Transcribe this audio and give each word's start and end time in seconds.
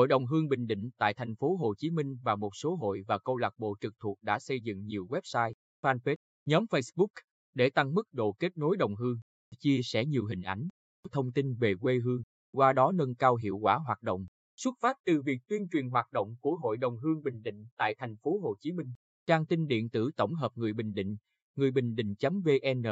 Hội 0.00 0.08
đồng 0.08 0.26
Hương 0.26 0.48
Bình 0.48 0.66
Định 0.66 0.90
tại 0.98 1.14
thành 1.14 1.36
phố 1.36 1.56
Hồ 1.56 1.74
Chí 1.78 1.90
Minh 1.90 2.18
và 2.22 2.36
một 2.36 2.56
số 2.56 2.76
hội 2.76 3.02
và 3.06 3.18
câu 3.18 3.36
lạc 3.36 3.54
bộ 3.58 3.76
trực 3.80 3.94
thuộc 3.98 4.18
đã 4.22 4.38
xây 4.38 4.60
dựng 4.60 4.86
nhiều 4.86 5.06
website, 5.06 5.52
fanpage, 5.82 6.16
nhóm 6.46 6.64
Facebook 6.64 7.08
để 7.54 7.70
tăng 7.70 7.94
mức 7.94 8.02
độ 8.12 8.32
kết 8.32 8.56
nối 8.56 8.76
đồng 8.76 8.96
hương, 8.96 9.18
chia 9.58 9.80
sẻ 9.82 10.04
nhiều 10.04 10.26
hình 10.26 10.42
ảnh, 10.42 10.68
thông 11.12 11.32
tin 11.32 11.54
về 11.54 11.74
quê 11.80 11.98
hương, 11.98 12.22
qua 12.52 12.72
đó 12.72 12.92
nâng 12.92 13.14
cao 13.14 13.36
hiệu 13.36 13.58
quả 13.58 13.78
hoạt 13.86 14.02
động. 14.02 14.26
Xuất 14.56 14.74
phát 14.80 14.96
từ 15.04 15.22
việc 15.22 15.38
tuyên 15.48 15.68
truyền 15.68 15.90
hoạt 15.90 16.12
động 16.12 16.36
của 16.40 16.56
Hội 16.56 16.76
đồng 16.76 16.96
Hương 16.98 17.22
Bình 17.22 17.42
Định 17.42 17.66
tại 17.76 17.94
thành 17.98 18.16
phố 18.16 18.38
Hồ 18.38 18.54
Chí 18.60 18.72
Minh, 18.72 18.92
trang 19.26 19.46
tin 19.46 19.66
điện 19.66 19.90
tử 19.90 20.10
tổng 20.16 20.34
hợp 20.34 20.52
người 20.54 20.72
Bình 20.72 20.92
Định, 20.94 21.16
người 21.56 21.70
bình 21.70 21.94
định.vn 21.94 22.82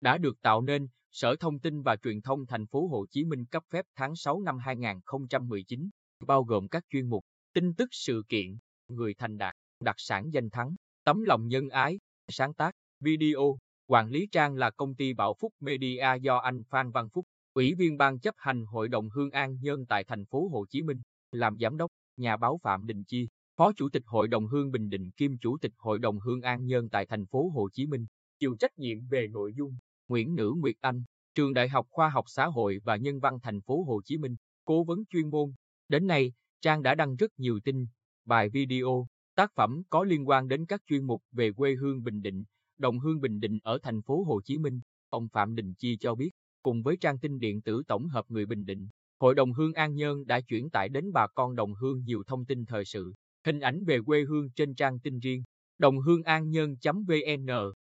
đã 0.00 0.18
được 0.18 0.42
tạo 0.42 0.62
nên 0.62 0.88
Sở 1.12 1.36
Thông 1.36 1.58
tin 1.58 1.82
và 1.82 1.96
Truyền 1.96 2.20
thông 2.20 2.46
thành 2.46 2.66
phố 2.66 2.86
Hồ 2.88 3.06
Chí 3.10 3.24
Minh 3.24 3.44
cấp 3.46 3.62
phép 3.70 3.86
tháng 3.94 4.16
6 4.16 4.40
năm 4.40 4.58
2019, 4.58 5.90
bao 6.20 6.44
gồm 6.44 6.68
các 6.68 6.84
chuyên 6.90 7.08
mục 7.08 7.24
tin 7.52 7.74
tức 7.74 7.88
sự 7.92 8.22
kiện, 8.28 8.58
người 8.88 9.14
thành 9.14 9.38
đạt, 9.38 9.54
đặc 9.80 9.96
sản 9.98 10.30
danh 10.32 10.50
thắng, 10.50 10.74
tấm 11.04 11.22
lòng 11.22 11.48
nhân 11.48 11.68
ái, 11.68 11.98
sáng 12.28 12.54
tác, 12.54 12.74
video, 13.00 13.58
quản 13.86 14.10
lý 14.10 14.28
trang 14.32 14.54
là 14.54 14.70
công 14.70 14.94
ty 14.94 15.14
Bảo 15.14 15.34
Phúc 15.40 15.52
Media 15.60 16.06
do 16.20 16.36
anh 16.36 16.62
Phan 16.70 16.90
Văn 16.90 17.08
Phúc, 17.12 17.26
Ủy 17.54 17.74
viên 17.74 17.96
Ban 17.96 18.18
chấp 18.18 18.34
hành 18.38 18.64
Hội 18.64 18.88
đồng 18.88 19.10
Hương 19.10 19.30
An 19.30 19.58
Nhân 19.60 19.86
tại 19.86 20.04
thành 20.04 20.24
phố 20.26 20.48
Hồ 20.48 20.66
Chí 20.70 20.82
Minh, 20.82 21.00
làm 21.32 21.56
giám 21.58 21.76
đốc, 21.76 21.90
nhà 22.16 22.36
báo 22.36 22.58
Phạm 22.62 22.86
Đình 22.86 23.04
Chi, 23.04 23.28
Phó 23.56 23.72
Chủ 23.76 23.88
tịch 23.88 24.02
Hội 24.06 24.28
đồng 24.28 24.46
Hương 24.46 24.70
Bình 24.70 24.88
Định 24.88 25.10
kiêm 25.10 25.38
Chủ 25.38 25.56
tịch 25.60 25.72
Hội 25.76 25.98
đồng 25.98 26.20
Hương 26.20 26.42
An 26.42 26.66
Nhân 26.66 26.88
tại 26.88 27.06
thành 27.06 27.26
phố 27.26 27.48
Hồ 27.48 27.68
Chí 27.72 27.86
Minh, 27.86 28.06
chịu 28.38 28.56
trách 28.58 28.78
nhiệm 28.78 29.06
về 29.08 29.28
nội 29.28 29.54
dung. 29.54 29.76
Nguyễn 30.08 30.34
Nữ 30.34 30.52
Nguyệt 30.56 30.76
Anh, 30.80 31.04
Trường 31.34 31.54
Đại 31.54 31.68
học 31.68 31.86
Khoa 31.90 32.08
học 32.08 32.24
Xã 32.28 32.46
hội 32.46 32.80
và 32.84 32.96
Nhân 32.96 33.20
văn 33.20 33.38
thành 33.42 33.60
phố 33.60 33.82
Hồ 33.82 34.00
Chí 34.04 34.18
Minh, 34.18 34.36
cố 34.64 34.84
vấn 34.84 35.04
chuyên 35.10 35.30
môn. 35.30 35.52
Đến 35.88 36.06
nay, 36.06 36.32
Trang 36.60 36.82
đã 36.82 36.94
đăng 36.94 37.16
rất 37.16 37.30
nhiều 37.38 37.60
tin, 37.64 37.86
bài 38.24 38.48
video, 38.48 39.06
tác 39.34 39.52
phẩm 39.54 39.82
có 39.90 40.04
liên 40.04 40.28
quan 40.28 40.48
đến 40.48 40.66
các 40.66 40.82
chuyên 40.86 41.04
mục 41.04 41.22
về 41.32 41.52
quê 41.52 41.74
hương 41.74 42.02
Bình 42.02 42.22
Định, 42.22 42.44
đồng 42.78 42.98
hương 42.98 43.20
Bình 43.20 43.40
Định 43.40 43.58
ở 43.62 43.78
thành 43.82 44.02
phố 44.02 44.24
Hồ 44.24 44.40
Chí 44.44 44.58
Minh. 44.58 44.80
Ông 45.08 45.28
Phạm 45.28 45.54
Đình 45.54 45.74
Chi 45.74 45.96
cho 45.96 46.14
biết, 46.14 46.30
cùng 46.62 46.82
với 46.82 46.96
trang 46.96 47.18
tin 47.18 47.38
điện 47.38 47.62
tử 47.62 47.82
tổng 47.88 48.08
hợp 48.08 48.24
người 48.28 48.46
Bình 48.46 48.66
Định, 48.66 48.88
Hội 49.20 49.34
đồng 49.34 49.52
Hương 49.52 49.72
An 49.72 49.94
Nhơn 49.94 50.26
đã 50.26 50.40
chuyển 50.40 50.70
tải 50.70 50.88
đến 50.88 51.12
bà 51.12 51.26
con 51.34 51.56
đồng 51.56 51.74
hương 51.74 52.04
nhiều 52.04 52.22
thông 52.26 52.44
tin 52.44 52.64
thời 52.66 52.84
sự, 52.84 53.14
hình 53.44 53.60
ảnh 53.60 53.84
về 53.84 53.98
quê 54.06 54.24
hương 54.24 54.50
trên 54.50 54.74
trang 54.74 54.98
tin 55.00 55.18
riêng, 55.18 55.42
đồng 55.78 56.00
hương 56.00 56.22
an 56.22 56.50
nhơn.vn, 56.50 57.46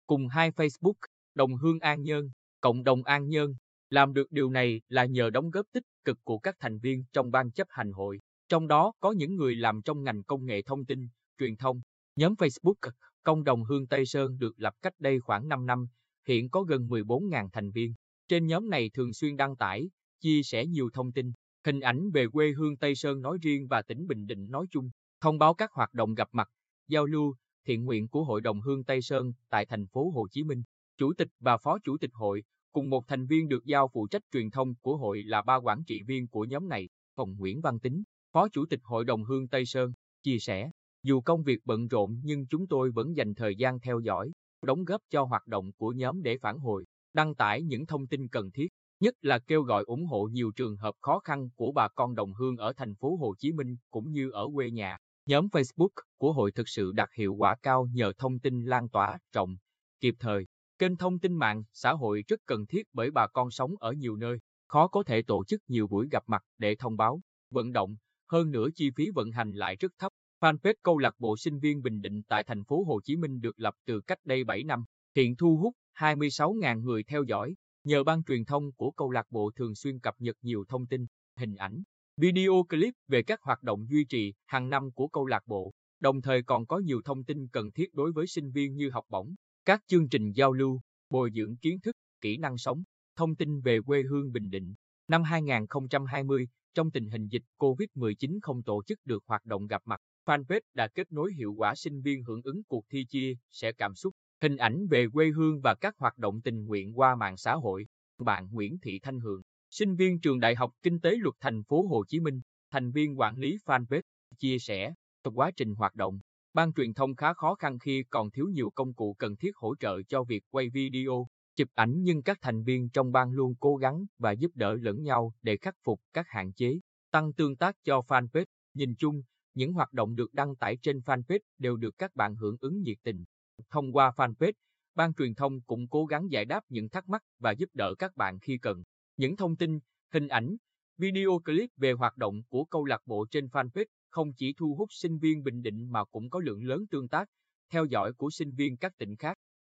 cùng 0.08 0.28
hai 0.28 0.52
Facebook, 0.52 0.94
đồng 1.36 1.56
hương 1.56 1.80
an 1.80 2.04
nhơn, 2.04 2.30
cộng 2.62 2.84
đồng 2.84 3.04
an 3.04 3.28
nhơn. 3.28 3.56
Làm 3.90 4.14
được 4.14 4.32
điều 4.32 4.50
này 4.50 4.82
là 4.90 5.06
nhờ 5.06 5.30
đóng 5.30 5.50
góp 5.50 5.66
tích 5.72 5.84
cực 6.06 6.18
của 6.24 6.38
các 6.40 6.56
thành 6.60 6.80
viên 6.80 7.04
trong 7.14 7.32
ban 7.32 7.52
chấp 7.52 7.68
hành 7.70 7.92
hội, 7.92 8.20
trong 8.50 8.68
đó 8.68 8.94
có 9.00 9.12
những 9.12 9.36
người 9.36 9.56
làm 9.56 9.82
trong 9.82 10.04
ngành 10.04 10.24
công 10.24 10.46
nghệ 10.46 10.62
thông 10.62 10.86
tin, 10.86 11.08
truyền 11.40 11.56
thông. 11.56 11.82
Nhóm 12.16 12.34
Facebook 12.34 12.92
Công 13.24 13.44
đồng 13.44 13.64
Hương 13.64 13.88
Tây 13.88 14.06
Sơn 14.06 14.38
được 14.38 14.60
lập 14.60 14.74
cách 14.82 14.94
đây 15.00 15.20
khoảng 15.20 15.48
5 15.48 15.66
năm, 15.66 15.88
hiện 16.28 16.50
có 16.50 16.64
gần 16.64 16.88
14.000 16.88 17.50
thành 17.54 17.72
viên. 17.72 17.94
Trên 18.28 18.48
nhóm 18.48 18.70
này 18.70 18.90
thường 18.94 19.14
xuyên 19.14 19.38
đăng 19.38 19.56
tải, 19.56 19.90
chia 20.20 20.44
sẻ 20.44 20.66
nhiều 20.66 20.90
thông 20.94 21.12
tin, 21.12 21.32
hình 21.66 21.80
ảnh 21.80 22.12
về 22.12 22.28
quê 22.28 22.52
hương 22.52 22.78
Tây 22.78 22.96
Sơn 22.96 23.22
nói 23.22 23.38
riêng 23.42 23.68
và 23.68 23.82
tỉnh 23.82 24.08
Bình 24.08 24.28
Định 24.28 24.52
nói 24.52 24.66
chung, 24.72 24.90
thông 25.22 25.38
báo 25.38 25.54
các 25.54 25.72
hoạt 25.72 25.94
động 25.94 26.14
gặp 26.14 26.30
mặt, 26.32 26.50
giao 26.88 27.06
lưu, 27.06 27.36
thiện 27.66 27.86
nguyện 27.86 28.08
của 28.08 28.24
Hội 28.24 28.42
đồng 28.42 28.62
Hương 28.62 28.84
Tây 28.84 29.02
Sơn 29.02 29.34
tại 29.50 29.66
thành 29.66 29.88
phố 29.88 30.10
Hồ 30.10 30.28
Chí 30.32 30.44
Minh. 30.44 30.64
Chủ 30.98 31.14
tịch 31.14 31.30
và 31.40 31.58
Phó 31.58 31.78
Chủ 31.84 31.98
tịch 31.98 32.12
hội, 32.14 32.44
cùng 32.72 32.90
một 32.90 33.08
thành 33.08 33.26
viên 33.26 33.48
được 33.48 33.66
giao 33.66 33.88
phụ 33.94 34.08
trách 34.08 34.22
truyền 34.32 34.52
thông 34.52 34.76
của 34.76 34.98
hội 34.98 35.24
là 35.24 35.42
ba 35.42 35.56
quản 35.56 35.84
trị 35.84 36.04
viên 36.04 36.28
của 36.28 36.46
nhóm 36.46 36.70
này, 36.70 36.90
Phòng 37.16 37.36
Nguyễn 37.38 37.62
Văn 37.62 37.80
Tính, 37.80 38.04
Phó 38.32 38.48
Chủ 38.50 38.66
tịch 38.66 38.80
Hội 38.84 39.06
đồng 39.06 39.24
Hương 39.24 39.48
Tây 39.48 39.66
Sơn, 39.66 39.94
chia 40.24 40.38
sẻ, 40.40 40.72
dù 41.04 41.22
công 41.22 41.44
việc 41.44 41.60
bận 41.66 41.88
rộn 41.88 42.22
nhưng 42.24 42.48
chúng 42.48 42.68
tôi 42.68 42.92
vẫn 42.92 43.16
dành 43.16 43.36
thời 43.36 43.56
gian 43.56 43.80
theo 43.80 44.00
dõi, 44.00 44.32
đóng 44.66 44.86
góp 44.86 45.02
cho 45.10 45.24
hoạt 45.24 45.48
động 45.48 45.72
của 45.78 45.92
nhóm 45.92 46.22
để 46.22 46.38
phản 46.38 46.60
hồi, 46.60 46.86
đăng 47.14 47.36
tải 47.36 47.64
những 47.64 47.86
thông 47.86 48.08
tin 48.08 48.28
cần 48.28 48.52
thiết, 48.52 48.68
nhất 49.00 49.16
là 49.22 49.40
kêu 49.40 49.62
gọi 49.62 49.84
ủng 49.84 50.06
hộ 50.06 50.24
nhiều 50.32 50.52
trường 50.56 50.78
hợp 50.78 50.96
khó 51.02 51.20
khăn 51.20 51.50
của 51.56 51.72
bà 51.72 51.88
con 51.96 52.16
đồng 52.16 52.34
hương 52.34 52.58
ở 52.58 52.74
thành 52.74 52.96
phố 52.96 53.16
Hồ 53.16 53.36
Chí 53.38 53.52
Minh 53.52 53.78
cũng 53.92 54.12
như 54.12 54.30
ở 54.30 54.48
quê 54.54 54.72
nhà. 54.72 54.98
Nhóm 55.26 55.48
Facebook 55.48 55.90
của 56.18 56.34
hội 56.34 56.52
thực 56.52 56.70
sự 56.70 56.92
đạt 56.92 57.10
hiệu 57.16 57.34
quả 57.34 57.56
cao 57.64 57.88
nhờ 57.94 58.14
thông 58.18 58.40
tin 58.40 58.66
lan 58.66 58.90
tỏa 58.90 59.18
rộng, 59.34 59.58
kịp 60.00 60.16
thời. 60.20 60.46
Kênh 60.82 60.98
thông 60.98 61.20
tin 61.20 61.34
mạng, 61.34 61.64
xã 61.74 61.94
hội 61.94 62.24
rất 62.28 62.40
cần 62.46 62.66
thiết 62.66 62.84
bởi 62.94 63.12
bà 63.12 63.28
con 63.28 63.52
sống 63.52 63.72
ở 63.80 63.92
nhiều 63.92 64.16
nơi, 64.16 64.38
khó 64.68 64.88
có 64.88 65.04
thể 65.04 65.22
tổ 65.22 65.46
chức 65.46 65.62
nhiều 65.68 65.88
buổi 65.88 66.08
gặp 66.12 66.24
mặt 66.28 66.44
để 66.58 66.76
thông 66.76 66.98
báo, 66.98 67.22
vận 67.52 67.72
động, 67.72 67.96
hơn 68.32 68.52
nữa 68.52 68.68
chi 68.76 68.90
phí 68.96 69.10
vận 69.16 69.32
hành 69.32 69.52
lại 69.52 69.76
rất 69.76 69.92
thấp. 70.00 70.12
Fanpage 70.40 70.74
câu 70.84 70.98
lạc 70.98 71.16
bộ 71.20 71.38
sinh 71.38 71.60
viên 71.60 71.82
Bình 71.82 72.02
Định 72.02 72.22
tại 72.28 72.44
thành 72.44 72.64
phố 72.64 72.84
Hồ 72.84 73.02
Chí 73.04 73.16
Minh 73.16 73.42
được 73.42 73.60
lập 73.60 73.74
từ 73.86 74.02
cách 74.02 74.18
đây 74.26 74.44
7 74.44 74.64
năm, 74.64 74.84
hiện 75.16 75.36
thu 75.36 75.58
hút 75.58 75.74
26.000 75.98 76.82
người 76.82 77.04
theo 77.04 77.24
dõi. 77.24 77.56
Nhờ 77.84 78.04
ban 78.04 78.24
truyền 78.24 78.46
thông 78.46 78.72
của 78.72 78.92
câu 78.92 79.12
lạc 79.12 79.26
bộ 79.30 79.52
thường 79.56 79.76
xuyên 79.76 80.00
cập 80.00 80.16
nhật 80.20 80.36
nhiều 80.42 80.64
thông 80.70 80.88
tin, 80.88 81.06
hình 81.38 81.56
ảnh, 81.56 81.84
video 82.18 82.64
clip 82.70 82.94
về 83.08 83.24
các 83.24 83.42
hoạt 83.42 83.64
động 83.64 83.86
duy 83.90 84.06
trì 84.06 84.34
hàng 84.46 84.70
năm 84.70 84.92
của 84.92 85.08
câu 85.08 85.26
lạc 85.26 85.44
bộ, 85.46 85.74
đồng 86.00 86.22
thời 86.22 86.44
còn 86.44 86.66
có 86.66 86.78
nhiều 86.78 87.02
thông 87.06 87.24
tin 87.24 87.48
cần 87.48 87.72
thiết 87.72 87.94
đối 87.94 88.12
với 88.12 88.28
sinh 88.28 88.52
viên 88.52 88.76
như 88.76 88.90
học 88.90 89.06
bổng, 89.10 89.36
các 89.66 89.82
chương 89.88 90.10
trình 90.10 90.32
giao 90.32 90.54
lưu, 90.54 90.82
bồi 91.10 91.32
dưỡng 91.36 91.58
kiến 91.58 91.80
thức, 91.80 91.96
kỹ 92.22 92.38
năng 92.38 92.58
sống, 92.58 92.84
thông 93.16 93.36
tin 93.36 93.62
về 93.62 93.80
quê 93.86 94.04
hương 94.04 94.32
Bình 94.32 94.50
Định. 94.50 94.74
Năm 95.08 95.24
2020, 95.24 96.48
trong 96.74 96.92
tình 96.92 97.10
hình 97.10 97.28
dịch 97.28 97.44
COVID-19 97.58 98.40
không 98.42 98.64
tổ 98.64 98.84
chức 98.84 99.00
được 99.06 99.24
hoạt 99.28 99.46
động 99.46 99.68
gặp 99.68 99.82
mặt, 99.86 100.02
fanpage 100.26 100.62
đã 100.74 100.88
kết 100.88 101.12
nối 101.12 101.34
hiệu 101.34 101.54
quả 101.58 101.76
sinh 101.76 102.02
viên 102.02 102.24
hưởng 102.24 102.42
ứng 102.44 102.64
cuộc 102.64 102.86
thi 102.90 103.06
chia 103.06 103.34
sẻ 103.50 103.72
cảm 103.72 103.96
xúc, 103.96 104.14
hình 104.42 104.58
ảnh 104.58 104.88
về 104.88 105.06
quê 105.14 105.30
hương 105.30 105.62
và 105.62 105.76
các 105.82 105.98
hoạt 105.98 106.18
động 106.18 106.42
tình 106.42 106.66
nguyện 106.66 107.00
qua 107.00 107.16
mạng 107.16 107.38
xã 107.38 107.54
hội. 107.54 107.88
Bạn 108.18 108.48
Nguyễn 108.52 108.78
Thị 108.82 109.00
Thanh 109.00 109.20
Hường, 109.20 109.42
sinh 109.70 109.96
viên 109.96 110.20
trường 110.20 110.40
Đại 110.40 110.56
học 110.56 110.72
Kinh 110.84 111.00
tế 111.00 111.16
Luật 111.16 111.36
thành 111.40 111.64
phố 111.64 111.88
Hồ 111.88 112.04
Chí 112.08 112.20
Minh, 112.20 112.42
thành 112.72 112.92
viên 112.92 113.20
quản 113.20 113.38
lý 113.38 113.58
fanpage, 113.66 114.02
chia 114.40 114.60
sẻ, 114.60 114.94
trong 115.24 115.40
quá 115.40 115.52
trình 115.56 115.76
hoạt 115.76 115.96
động, 115.96 116.20
ban 116.54 116.74
truyền 116.74 116.94
thông 116.94 117.16
khá 117.16 117.34
khó 117.34 117.56
khăn 117.56 117.80
khi 117.80 118.04
còn 118.10 118.32
thiếu 118.32 118.48
nhiều 118.48 118.70
công 118.76 118.94
cụ 118.94 119.16
cần 119.20 119.36
thiết 119.36 119.56
hỗ 119.56 119.76
trợ 119.76 120.02
cho 120.08 120.24
việc 120.24 120.44
quay 120.50 120.70
video, 120.70 121.28
chụp 121.56 121.70
ảnh 121.74 122.04
nhưng 122.04 122.24
các 122.24 122.38
thành 122.42 122.64
viên 122.64 122.90
trong 122.90 123.12
ban 123.12 123.32
luôn 123.32 123.56
cố 123.60 123.76
gắng 123.76 124.06
và 124.18 124.32
giúp 124.32 124.52
đỡ 124.56 124.76
lẫn 124.82 125.04
nhau 125.04 125.34
để 125.42 125.58
khắc 125.58 125.76
phục 125.84 126.02
các 126.14 126.26
hạn 126.30 126.54
chế, 126.54 126.80
tăng 127.12 127.34
tương 127.34 127.56
tác 127.56 127.76
cho 127.84 128.00
fanpage. 128.08 128.46
Nhìn 128.74 128.96
chung, 128.96 129.22
những 129.54 129.74
hoạt 129.74 129.94
động 129.94 130.16
được 130.16 130.34
đăng 130.34 130.56
tải 130.56 130.78
trên 130.82 131.00
fanpage 131.00 131.40
đều 131.58 131.78
được 131.78 131.98
các 131.98 132.16
bạn 132.16 132.36
hưởng 132.36 132.58
ứng 132.60 132.82
nhiệt 132.82 132.98
tình. 133.04 133.24
Thông 133.70 133.92
qua 133.92 134.12
fanpage, 134.18 134.54
ban 134.96 135.14
truyền 135.14 135.36
thông 135.36 135.62
cũng 135.62 135.88
cố 135.88 136.06
gắng 136.06 136.32
giải 136.32 136.46
đáp 136.46 136.64
những 136.70 136.90
thắc 136.90 137.10
mắc 137.10 137.24
và 137.40 137.52
giúp 137.52 137.70
đỡ 137.74 137.96
các 138.00 138.16
bạn 138.16 138.40
khi 138.40 138.58
cần. 138.58 138.84
Những 139.18 139.36
thông 139.36 139.56
tin, 139.56 139.80
hình 140.14 140.28
ảnh, 140.28 140.56
video 140.98 141.40
clip 141.46 141.70
về 141.78 141.92
hoạt 141.92 142.18
động 142.18 142.42
của 142.50 142.66
câu 142.66 142.86
lạc 142.86 143.02
bộ 143.06 143.26
trên 143.32 143.46
fanpage 143.46 143.86
không 144.12 144.34
chỉ 144.34 144.54
thu 144.58 144.76
hút 144.78 144.90
sinh 144.92 145.18
viên 145.18 145.44
Bình 145.44 145.62
Định 145.62 145.92
mà 145.92 146.04
cũng 146.04 146.30
có 146.30 146.40
lượng 146.40 146.64
lớn 146.64 146.86
tương 146.92 147.08
tác, 147.08 147.30
theo 147.72 147.86
dõi 147.86 148.14
của 148.14 148.30
sinh 148.30 148.52
viên 148.52 148.78
các 148.78 148.98
tỉnh 148.98 149.16
khác. 149.16 149.38